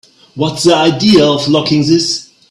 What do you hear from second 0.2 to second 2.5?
What's the idea of locking this?